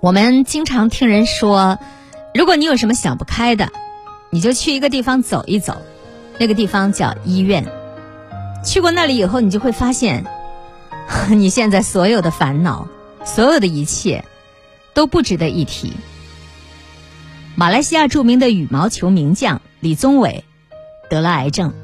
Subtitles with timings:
[0.00, 1.76] 我们经常听人说，
[2.32, 3.72] 如果你有什么想不开的，
[4.30, 5.82] 你就去一个地方走一走，
[6.38, 7.66] 那个地方叫医院。
[8.64, 10.24] 去过那里以后，你就会发现，
[11.30, 12.86] 你现在所有的烦恼，
[13.24, 14.24] 所有的一切，
[14.94, 15.92] 都不值得一提。
[17.56, 20.44] 马来西亚著名的羽毛球名将李宗伟
[21.10, 21.74] 得了癌症，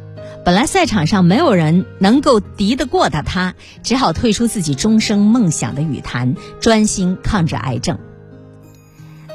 [0.45, 7.98] 本来赛场上没有人能够敌得过的，他只好退出自己终生梦想的羽坛，专心抗着癌症。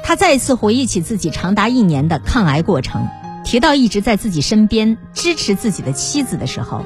[0.04, 3.08] 他再一次回忆起自己长达一年的抗癌过程，
[3.44, 6.84] 提到一直在自己身边支持自己的妻子的时候，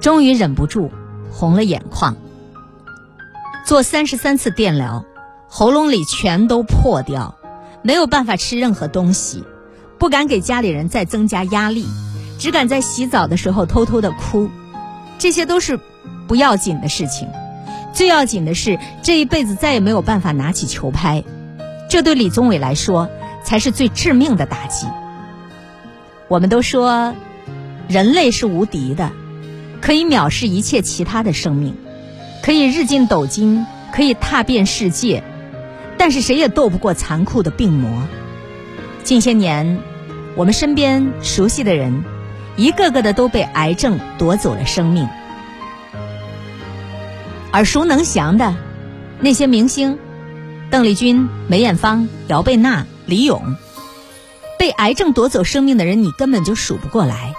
[0.00, 0.90] 终于忍不住
[1.32, 2.16] 红了眼眶。
[3.66, 5.04] 做三十三次电疗，
[5.48, 7.34] 喉咙里全都破掉。
[7.82, 9.44] 没有办法吃任何东西，
[9.98, 11.86] 不敢给家里人再增加压力，
[12.38, 14.48] 只敢在洗澡的时候偷偷的哭。
[15.18, 15.78] 这些都是
[16.26, 17.28] 不要紧的事情，
[17.92, 21.24] 最要紧的是这一辈子再也没有办法拿起球拍。
[21.90, 23.08] 这对李宗伟来说
[23.42, 24.86] 才是最致命的打击。
[26.28, 27.14] 我们都说，
[27.88, 29.10] 人类是无敌的，
[29.80, 31.74] 可以藐视一切其他的生命，
[32.42, 35.24] 可以日进斗金，可以踏遍世界。
[35.96, 38.06] 但是谁也斗不过残酷的病魔。
[39.02, 39.80] 近些年，
[40.36, 42.04] 我们身边熟悉的人，
[42.58, 45.08] 一个个的都被癌症夺走了生命。
[47.52, 48.54] 耳熟能详的
[49.20, 49.98] 那些明星，
[50.70, 53.56] 邓丽君、梅艳芳、姚贝娜、李咏，
[54.58, 57.32] 被癌症夺走生命的人，你根本就数不过来。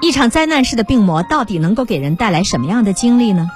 [0.00, 3.50] 一场灾难式的病魔，到底能够给人带来什么样的经历呢？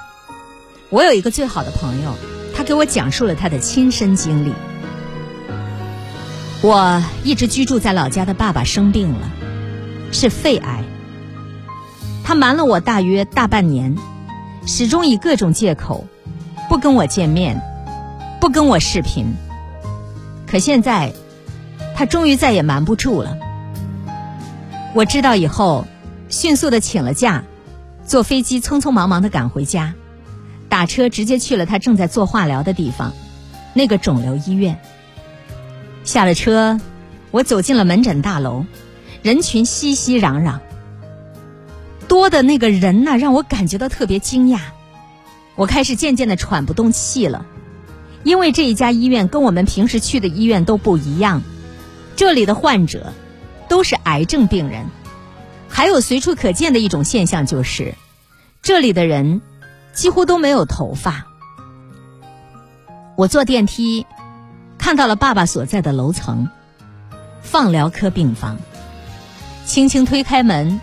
[0.89, 2.13] 我有一个最好的朋友。
[2.57, 4.53] 他给我讲述了他的亲身经历。
[6.61, 9.29] 我一直居住在老家的爸爸生病了，
[10.15, 10.81] 是肺癌。
[12.23, 13.95] 他瞒了我大约大半年，
[14.65, 16.07] 始终以各种借口
[16.69, 17.61] 不跟我见面，
[18.39, 19.35] 不跟我视频。
[20.47, 21.11] 可现在，
[21.95, 23.37] 他终于再也瞒不住了。
[24.93, 25.85] 我知道以后，
[26.29, 27.43] 迅速的请了假，
[28.05, 29.93] 坐飞机匆匆忙忙的赶回家。
[30.69, 33.11] 打车直接去了他正在做化疗的地方，
[33.73, 34.79] 那个肿瘤医院。
[36.05, 36.79] 下了车，
[37.31, 38.65] 我走进了门诊大楼，
[39.25, 40.59] 人群熙熙攘攘，
[42.07, 44.59] 多的那个人呢，让我感觉到特别惊讶。
[45.55, 47.43] 我开始渐渐的喘不动气了，
[48.21, 51.41] 因为这一家医院跟我们平时去的医院都不一样，
[52.15, 53.13] 这里的患者
[53.67, 54.85] 都是癌症病人，
[55.69, 57.95] 还有随处可见的一种现象就是，
[58.61, 59.41] 这里的人。
[59.91, 61.25] 几乎都没有头发。
[63.15, 64.05] 我坐电梯，
[64.77, 66.49] 看到了爸爸所在的楼层，
[67.41, 68.59] 放疗科病房。
[69.65, 70.79] 轻轻推开门，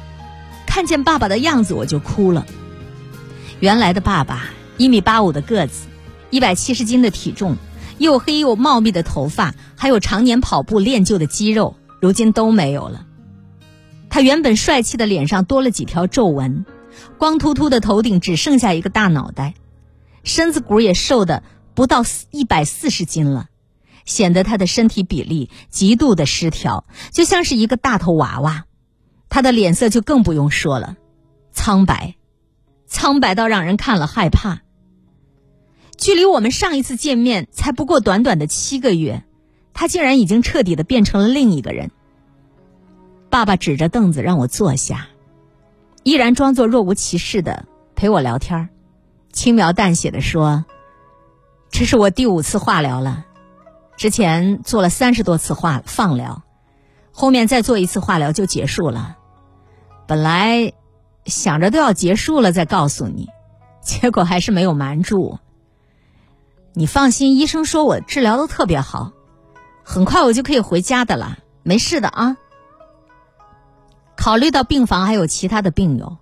[0.66, 2.44] 看见爸爸的样子，我就哭了。
[3.60, 5.87] 原来的爸爸，一米八五的个子，
[6.31, 7.56] 一百七十斤的体重，
[7.98, 13.06] 又黑又茂密的头发，还有常年跑步练就的肌肉，如今都没有了。
[14.10, 16.66] 他原本帅气的脸上多了几条皱纹。
[17.16, 19.54] 光秃秃的头顶只剩下一个大脑袋，
[20.25, 21.42] 身子骨也瘦的
[21.75, 23.47] 不到一百四十斤了，
[24.04, 28.65] 显得他的身体比例极度的失调，就像是一个大头娃娃。
[29.32, 30.98] 他的脸色就更不用说了，
[31.53, 32.16] 苍白，
[32.87, 34.60] 苍白到让人看了害怕。
[35.97, 39.25] 距离我们上一次见面才不过短短的七个月，
[39.72, 41.91] 他竟然已经彻底的变成了另一个人。
[43.31, 45.09] 爸爸指着凳子让我坐下。
[46.03, 47.65] 依然装作若无其事的
[47.97, 48.69] 陪我聊天
[49.32, 50.66] 轻描淡写的说
[51.72, 53.25] ：“这是我第五次化疗了，
[53.97, 56.42] 之前做了三十多次化放疗，
[57.12, 59.16] 后面再做一次化疗就结束了。
[60.07, 60.73] 本来
[61.27, 63.29] 想着都要结束了再告诉你，
[63.81, 65.39] 结果还是没有瞒住。
[66.75, 69.13] 你放心，医生说我治疗的特别好，
[69.85, 72.37] 很快我就可以回家的了，没事的啊。”
[74.17, 76.17] 考虑到病房还有其他的病友，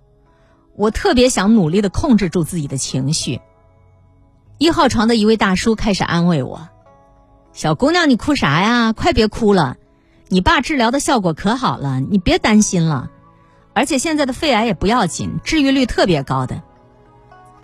[0.75, 3.41] 我特别想努力的控制住自己的情绪。
[4.57, 6.67] 一号床的一位大叔开始安慰我
[7.53, 8.91] ：“小姑娘，你哭啥呀？
[8.93, 9.77] 快别哭了，
[10.27, 13.09] 你爸治疗的效果可好了，你别担心了。
[13.73, 16.61] 而且现在的肺癌也不要紧，治愈率特别高的。”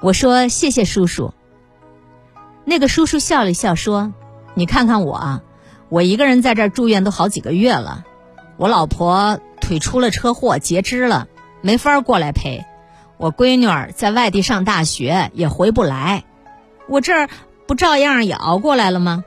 [0.02, 1.34] 我说：“谢谢叔叔。”
[2.66, 4.14] 那个叔叔笑了笑说
[4.56, 5.42] ：“你看看我，啊，
[5.90, 8.06] 我一个人在这儿住院都好几个月了，
[8.58, 11.28] 我老婆。”腿出了车祸，截肢了，
[11.60, 12.64] 没法过来陪。
[13.18, 16.24] 我闺女儿在外地上大学，也回不来。
[16.88, 17.30] 我这儿
[17.66, 19.26] 不照样也熬过来了吗？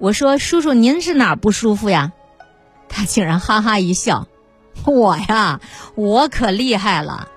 [0.00, 2.10] 我说：“叔叔，您是哪不舒服呀？”
[2.88, 4.26] 他竟然哈哈一笑
[4.86, 5.60] ：“我呀，
[5.94, 7.28] 我可厉害了。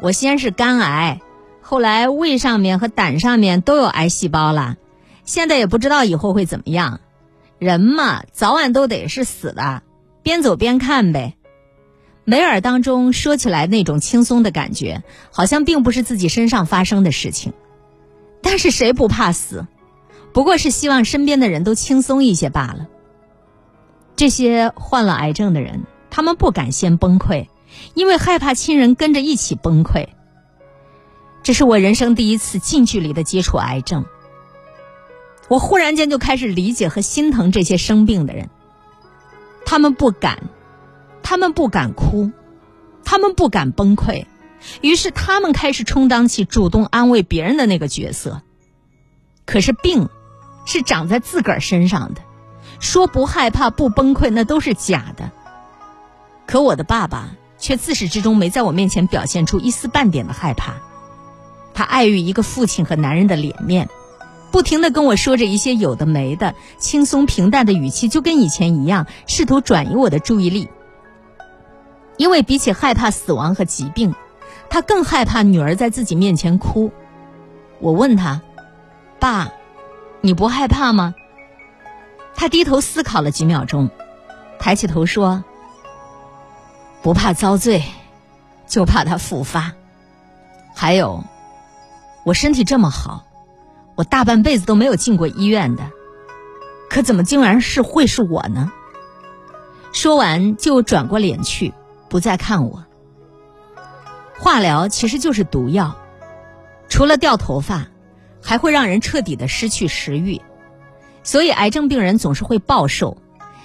[0.00, 1.20] 我先是肝癌，
[1.62, 4.76] 后来胃上面和胆上面都有癌细胞了，
[5.24, 7.00] 现在也不知道以后会怎么样。
[7.58, 9.82] 人嘛，早晚都得是死的，
[10.22, 11.34] 边走边看呗。
[12.24, 17.52] 梅尔当中说起来那种轻松的感觉，好像并不是自己身上发生的事情。
[18.42, 19.66] 但是谁不怕死？
[20.32, 22.88] 不过是希望身边的人都轻松一些罢了。
[24.16, 25.84] 这些患了癌症的人，
[26.16, 27.48] 他们不敢先崩溃，
[27.92, 30.06] 因为害怕亲人跟着一起崩溃。
[31.42, 34.06] 这是我人生第一次近距离的接触癌症。
[35.48, 38.48] 我忽然间就开始理解和心疼这些生病的人，
[39.66, 40.44] 他们不敢，
[41.22, 42.30] 他们不敢哭，
[43.04, 44.24] 他们不敢崩溃，
[44.80, 48.40] 于是他们开始充当起主动安慰别人的那个角色。
[49.44, 50.08] 可是病，
[50.64, 52.22] 是长在自个儿身上的，
[52.80, 55.30] 说不害怕、不崩溃那都是假的。
[56.46, 60.74] 可我的爸爸却自始至终没在我面前表现出一丝半点的害怕，
[61.74, 63.88] 他碍于一个父亲和男人的脸面。
[64.52, 70.70] 不停的跟我说着一些有的没的，轻松平淡的语气，就跟以前一样，试图转移我的注意力。
[72.16, 74.14] 因为比起害怕死亡和疾病，
[74.70, 76.90] 他更害怕女儿在自己面前哭。
[77.80, 78.40] 我问他
[79.20, 79.52] ：“爸，
[80.22, 81.14] 你不害怕吗？”
[82.34, 83.90] 他低头思考了几秒钟，
[84.58, 85.44] 抬起头说
[87.06, 87.84] ：“不怕遭罪，
[88.66, 89.72] 就怕他复发。
[90.74, 91.22] 还有，
[92.24, 93.24] 我身体这么好。”
[93.94, 95.88] 我大半辈子都没有进过医院的，
[96.90, 98.72] 可怎么竟然是会是我呢？
[99.92, 101.72] 说完就转过脸去，
[102.08, 102.84] 不再看我。
[104.36, 105.96] 化疗其实就是毒药，
[106.88, 107.86] 除了掉头发，
[108.42, 110.42] 还会让人彻底的失去食欲，
[111.22, 113.16] 所以癌症病人总是会暴瘦。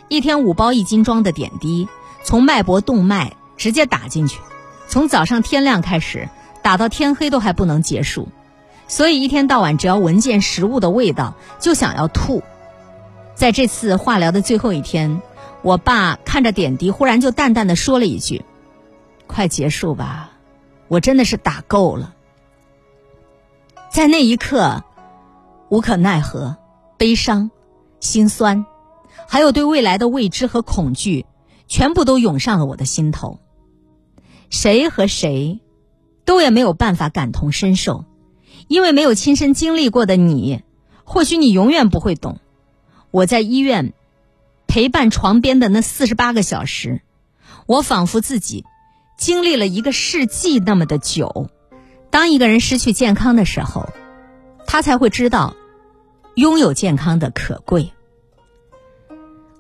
[0.10, 1.88] 一天五包一斤装的点滴，
[2.24, 4.40] 从脉搏动脉直接打进去，
[4.88, 6.30] 从早上天亮开始
[6.62, 8.30] 打到天黑都还不能结束。
[8.88, 12.44] 所以一天到晚，只要闻见食物的味道，就想要吐。
[13.34, 15.22] 在这次化疗的最后一天，
[15.62, 18.44] 我爸看着点滴，忽然就淡淡的说了一句
[19.28, 20.32] ：“快结束吧，
[20.90, 22.14] 我真的是打够了。”
[23.90, 24.84] 在那一刻，
[25.70, 26.58] 无可奈何、
[26.98, 27.50] 悲伤、
[28.00, 28.66] 心酸，
[29.28, 31.26] 还有对未来的未知和恐惧，
[31.72, 33.40] 全部都涌上了我的心头。
[34.50, 35.62] 谁和谁，
[36.26, 38.04] 都也没有办法感同身受。
[38.68, 40.64] 因为没有亲身经历过的你，
[41.06, 42.40] 或许你永远不会懂。
[43.10, 43.94] 我在医院
[44.68, 47.02] 陪伴床边的那四十八个小时，
[47.68, 48.66] 我仿佛自己
[49.18, 51.50] 经历了一个世纪那么的久。
[52.10, 53.90] 当一个人失去健康的时候，
[54.68, 55.56] 他才会知道
[56.36, 57.94] 拥有健康的可贵。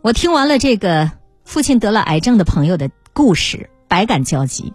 [0.01, 1.11] 我听完了这个
[1.43, 4.73] 父亲得了癌症的朋友的故事，百感交集。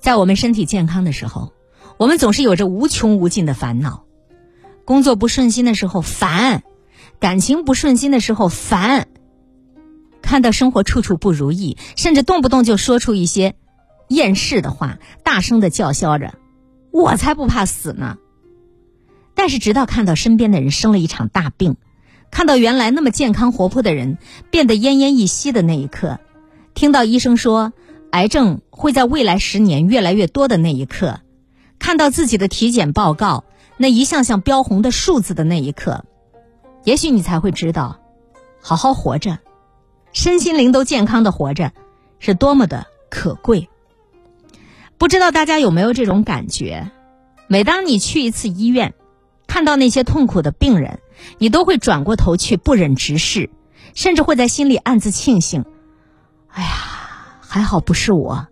[0.00, 1.52] 在我们身体健康的时候。
[1.96, 4.04] 我们总是有着无穷无尽的烦恼，
[4.84, 6.64] 工作不顺心的时候烦，
[7.20, 9.06] 感情不顺心的时候烦，
[10.20, 13.54] 看到生活处处不如意，甚至动不动就说出一些
[14.08, 16.34] 厌世的话，大声的叫嚣着
[16.90, 18.18] ：“我才不怕死呢！”
[19.36, 21.76] 但是直到看到身边的人生了一场大病，
[22.34, 24.18] 看到原来那么健康活泼的人
[24.50, 26.18] 变得奄奄一息的那一刻，
[26.74, 27.72] 听到医生说
[28.10, 31.20] 癌症会在未来十年越来越多的那一刻。
[31.78, 33.44] 看到自己的体检报告
[33.76, 36.04] 那一项项标红的数字的那一刻，
[36.82, 38.00] 也许你才会知道，
[38.60, 39.38] 好好活着，
[40.12, 41.70] 身心灵都健康的活着，
[42.18, 43.68] 是多么的可贵。
[44.98, 46.90] 不知道大家有没有这种感觉？
[47.46, 48.92] 每当你去一次医院，
[49.46, 50.98] 看到那些痛苦的病人，
[51.38, 53.50] 你都会转过头去不忍直视，
[53.94, 55.64] 甚至会在心里暗自庆幸
[56.48, 56.68] ：“哎呀，
[57.40, 58.48] 还好不是我。”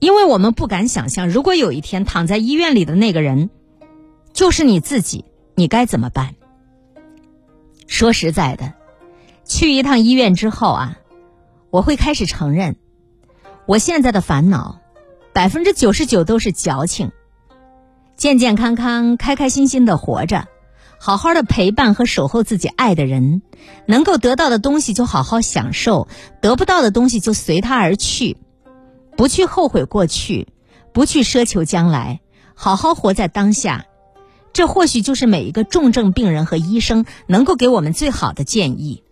[0.00, 3.50] 因为我们不敢想象，如果有一天躺在医院里的那个人
[4.32, 6.34] 就是你自己，你该怎么办？
[7.86, 8.72] 说实在的，
[9.44, 10.96] 去一趟医院之后啊，
[11.70, 12.76] 我会开始承认，
[13.66, 14.80] 我现在的烦恼
[15.34, 17.12] 百分之九十九都是矫情。
[18.16, 20.46] 健健康康、开开心心的活着，
[21.02, 23.40] 好好的陪伴和守候自己爱的人，
[23.86, 26.08] 能够得到的东西就好好享受，
[26.42, 28.36] 得不到的东西就随他而去。
[29.16, 30.48] 不去后悔过去，
[30.92, 32.20] 不去奢求将来，
[32.54, 33.86] 好好活在当下，
[34.52, 39.02] 这或许就是每一个重症病人和医生能够给我们最好的建议。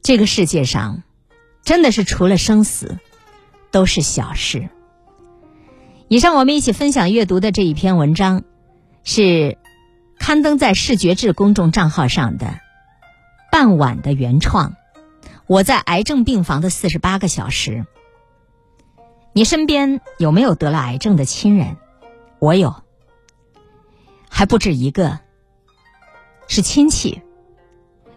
[0.00, 1.02] 这个世界上，
[1.64, 2.98] 真的是除了生死，
[3.72, 4.68] 都是小事。
[6.06, 8.44] 以上我们一起分享阅读的这一篇文章，
[9.02, 9.58] 是
[10.22, 12.60] 刊登在视觉志公众账号上的
[13.50, 14.76] 傍晚的原创。
[15.48, 17.84] 我在癌症病房的四十八个小时。
[19.32, 21.76] 你身边有没有得了癌症的亲人？
[22.38, 22.84] 我有，
[24.30, 25.18] 还不止一个。
[26.46, 27.20] 是亲戚，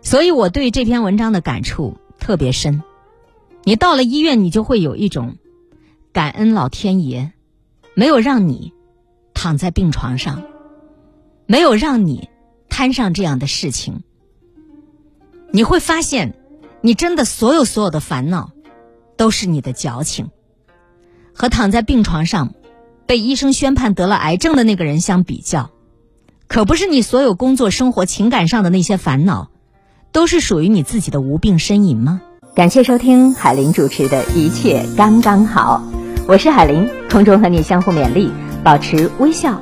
[0.04, 2.84] 所以我对这篇文章的感触特别深。
[3.64, 5.38] 你到了医院，你就会有一种
[6.14, 7.32] 感恩老天爷，
[7.96, 8.74] 没有让你
[9.34, 10.44] 躺在病床上，
[11.46, 12.30] 没有让你
[12.70, 14.02] 摊上这样的事情。
[15.52, 16.36] 你会发现，
[16.82, 18.52] 你真的所有所有的烦恼，
[19.16, 20.30] 都是你的矫情。
[21.34, 22.54] 和躺在病床上，
[23.06, 25.70] 被医生宣判得了癌症的那个人相比较，
[26.48, 29.50] 可不是你所有工作、生活、情感上的那些烦恼，
[30.12, 32.22] 都是属于你自己的无病呻吟吗？
[32.56, 35.84] 感谢收听海林主持的一切刚刚好，
[36.28, 38.32] 我是海林，空中和你相互勉励，
[38.64, 39.62] 保持微笑、